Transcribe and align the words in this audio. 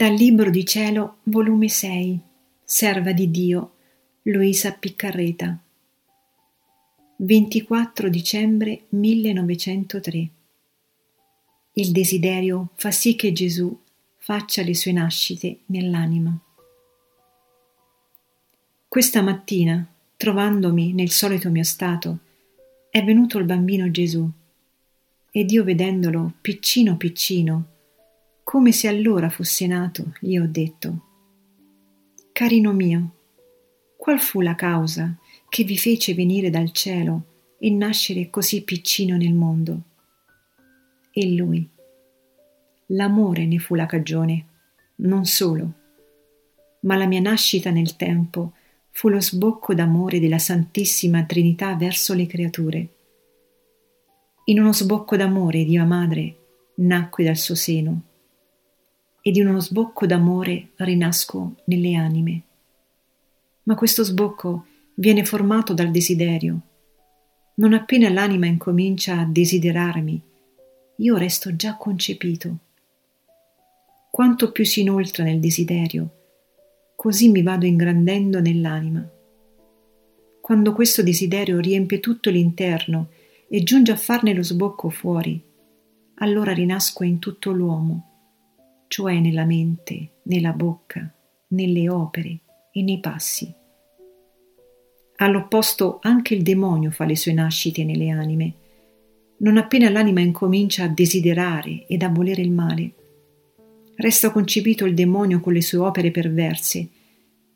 Dal 0.00 0.14
Libro 0.14 0.48
di 0.48 0.64
Cielo, 0.64 1.18
volume 1.24 1.68
6, 1.68 2.18
Serva 2.64 3.12
di 3.12 3.30
Dio, 3.30 3.74
Luisa 4.22 4.72
Piccarreta. 4.72 5.62
24 7.16 8.08
dicembre 8.08 8.84
1903. 8.88 10.30
Il 11.74 11.90
desiderio 11.92 12.70
fa 12.76 12.90
sì 12.90 13.14
che 13.14 13.32
Gesù 13.32 13.78
faccia 14.16 14.62
le 14.62 14.74
sue 14.74 14.92
nascite 14.92 15.58
nell'anima. 15.66 16.34
Questa 18.88 19.20
mattina, 19.20 19.86
trovandomi 20.16 20.94
nel 20.94 21.10
solito 21.10 21.50
mio 21.50 21.62
stato, 21.62 22.20
è 22.88 23.04
venuto 23.04 23.36
il 23.36 23.44
bambino 23.44 23.90
Gesù 23.90 24.26
ed 25.30 25.50
io 25.50 25.62
vedendolo 25.62 26.32
piccino 26.40 26.96
piccino, 26.96 27.69
come 28.42 28.72
se 28.72 28.88
allora 28.88 29.28
fosse 29.28 29.66
nato, 29.66 30.12
gli 30.20 30.36
ho 30.36 30.46
detto, 30.48 31.06
Carino 32.32 32.72
mio, 32.72 33.14
qual 33.96 34.18
fu 34.18 34.40
la 34.40 34.54
causa 34.54 35.16
che 35.48 35.62
vi 35.62 35.76
fece 35.76 36.14
venire 36.14 36.48
dal 36.48 36.72
cielo 36.72 37.24
e 37.58 37.70
nascere 37.70 38.30
così 38.30 38.62
piccino 38.62 39.16
nel 39.16 39.34
mondo? 39.34 39.82
E 41.12 41.34
lui, 41.34 41.68
l'amore 42.86 43.46
ne 43.46 43.58
fu 43.58 43.74
la 43.74 43.86
cagione, 43.86 44.46
non 44.96 45.26
solo, 45.26 45.72
ma 46.80 46.96
la 46.96 47.06
mia 47.06 47.20
nascita 47.20 47.70
nel 47.70 47.96
tempo 47.96 48.54
fu 48.90 49.08
lo 49.08 49.20
sbocco 49.20 49.74
d'amore 49.74 50.18
della 50.18 50.38
Santissima 50.38 51.24
Trinità 51.24 51.74
verso 51.74 52.14
le 52.14 52.26
creature. 52.26 52.88
In 54.44 54.60
uno 54.60 54.72
sbocco 54.72 55.16
d'amore 55.16 55.64
di 55.64 55.70
mia 55.72 55.84
madre 55.84 56.36
nacque 56.76 57.22
dal 57.22 57.36
suo 57.36 57.54
seno 57.54 58.02
e 59.22 59.30
di 59.30 59.40
uno 59.40 59.60
sbocco 59.60 60.06
d'amore 60.06 60.70
rinasco 60.76 61.56
nelle 61.64 61.94
anime. 61.94 62.42
Ma 63.64 63.74
questo 63.74 64.02
sbocco 64.02 64.66
viene 64.94 65.24
formato 65.24 65.74
dal 65.74 65.90
desiderio. 65.90 66.60
Non 67.54 67.74
appena 67.74 68.08
l'anima 68.08 68.46
incomincia 68.46 69.18
a 69.18 69.26
desiderarmi, 69.26 70.22
io 70.96 71.16
resto 71.16 71.54
già 71.54 71.76
concepito. 71.76 72.56
Quanto 74.10 74.50
più 74.50 74.64
si 74.64 74.80
inoltra 74.80 75.22
nel 75.24 75.38
desiderio, 75.38 76.10
così 76.96 77.28
mi 77.28 77.42
vado 77.42 77.66
ingrandendo 77.66 78.40
nell'anima. 78.40 79.08
Quando 80.40 80.72
questo 80.72 81.02
desiderio 81.02 81.60
riempie 81.60 82.00
tutto 82.00 82.30
l'interno 82.30 83.10
e 83.48 83.62
giunge 83.62 83.92
a 83.92 83.96
farne 83.96 84.32
lo 84.32 84.42
sbocco 84.42 84.88
fuori, 84.88 85.40
allora 86.16 86.52
rinasco 86.52 87.04
in 87.04 87.18
tutto 87.18 87.52
l'uomo 87.52 88.09
cioè 88.90 89.20
nella 89.20 89.44
mente, 89.44 90.22
nella 90.24 90.50
bocca, 90.50 91.08
nelle 91.50 91.88
opere 91.88 92.40
e 92.72 92.82
nei 92.82 92.98
passi. 92.98 93.54
All'opposto 95.18 96.00
anche 96.02 96.34
il 96.34 96.42
demonio 96.42 96.90
fa 96.90 97.04
le 97.04 97.14
sue 97.14 97.32
nascite 97.32 97.84
nelle 97.84 98.10
anime. 98.10 98.54
Non 99.38 99.58
appena 99.58 99.88
l'anima 99.90 100.18
incomincia 100.18 100.82
a 100.82 100.88
desiderare 100.88 101.86
ed 101.86 102.02
a 102.02 102.08
volere 102.08 102.42
il 102.42 102.50
male, 102.50 102.92
resta 103.94 104.32
concepito 104.32 104.84
il 104.86 104.94
demonio 104.94 105.38
con 105.38 105.52
le 105.52 105.62
sue 105.62 105.78
opere 105.78 106.10
perverse 106.10 106.88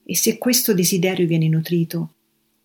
e 0.05 0.15
se 0.15 0.39
questo 0.39 0.73
desiderio 0.73 1.27
viene 1.27 1.49
nutrito, 1.49 2.13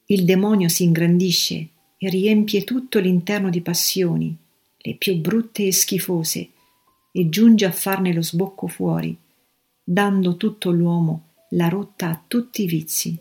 il 0.06 0.26
demonio 0.26 0.70
si 0.70 0.84
ingrandisce 0.84 1.70
e 1.98 2.08
riempie 2.08 2.64
tutto 2.64 3.00
l'interno 3.00 3.50
di 3.50 3.62
passioni, 3.62 4.38
le 4.78 4.96
più 4.96 5.16
brutte 5.16 5.66
e 5.66 5.74
schifose, 5.74 6.50
e 7.12 7.30
giunge 7.30 7.66
a 7.66 7.72
farne 7.72 8.14
lo 8.14 8.22
sbocco 8.22 8.68
fuori, 8.68 9.18
dando 9.84 10.38
tutto 10.38 10.72
l'uomo 10.72 11.34
la 11.52 11.68
rotta 11.68 12.10
a 12.10 12.24
tutti 12.28 12.64
i 12.64 12.68
vizi. 12.68 13.18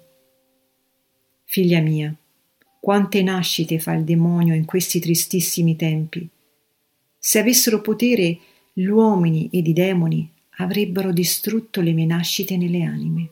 Figlia 1.45 1.81
mia, 1.81 2.15
quante 2.81 3.23
nascite 3.23 3.79
fa 3.79 3.95
il 3.95 4.05
demonio 4.05 4.55
in 4.55 4.65
questi 4.65 5.01
tristissimi 5.01 5.77
tempi. 5.77 6.29
Se 7.19 7.39
avessero 7.39 7.81
potere, 7.81 8.39
gli 8.73 8.87
uomini 8.87 9.49
ed 9.51 9.67
i 9.67 9.73
demoni 9.73 10.31
avrebbero 10.59 11.13
distrutto 11.13 11.81
le 11.81 11.93
mie 11.93 12.07
nascite 12.07 12.57
nelle 12.57 12.83
anime. 12.83 13.31